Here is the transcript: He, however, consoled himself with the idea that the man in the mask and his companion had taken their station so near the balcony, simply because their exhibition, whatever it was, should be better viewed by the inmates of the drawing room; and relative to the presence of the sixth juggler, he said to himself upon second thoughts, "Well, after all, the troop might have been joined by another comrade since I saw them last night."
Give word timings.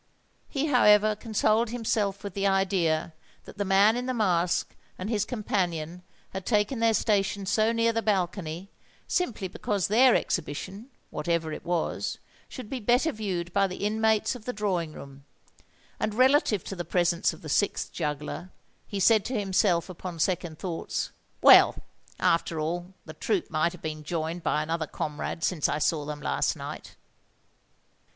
He, 0.49 0.65
however, 0.65 1.15
consoled 1.15 1.69
himself 1.69 2.23
with 2.23 2.33
the 2.33 2.47
idea 2.47 3.13
that 3.45 3.59
the 3.59 3.63
man 3.63 3.95
in 3.95 4.07
the 4.07 4.15
mask 4.15 4.75
and 4.97 5.11
his 5.11 5.25
companion 5.25 6.01
had 6.31 6.43
taken 6.43 6.79
their 6.79 6.95
station 6.95 7.45
so 7.45 7.71
near 7.71 7.93
the 7.93 8.01
balcony, 8.01 8.71
simply 9.07 9.47
because 9.47 9.89
their 9.89 10.15
exhibition, 10.15 10.89
whatever 11.11 11.53
it 11.53 11.63
was, 11.63 12.17
should 12.49 12.67
be 12.67 12.79
better 12.79 13.11
viewed 13.11 13.53
by 13.53 13.67
the 13.67 13.85
inmates 13.85 14.33
of 14.33 14.45
the 14.45 14.53
drawing 14.53 14.91
room; 14.91 15.23
and 15.99 16.15
relative 16.15 16.63
to 16.63 16.75
the 16.75 16.83
presence 16.83 17.31
of 17.31 17.43
the 17.43 17.47
sixth 17.47 17.91
juggler, 17.93 18.49
he 18.87 18.99
said 18.99 19.23
to 19.25 19.37
himself 19.39 19.87
upon 19.87 20.17
second 20.17 20.57
thoughts, 20.57 21.11
"Well, 21.43 21.75
after 22.19 22.59
all, 22.59 22.95
the 23.05 23.13
troop 23.13 23.51
might 23.51 23.71
have 23.73 23.83
been 23.83 24.03
joined 24.03 24.41
by 24.41 24.63
another 24.63 24.87
comrade 24.87 25.43
since 25.43 25.69
I 25.69 25.77
saw 25.77 26.05
them 26.05 26.21
last 26.21 26.55
night." 26.55 26.95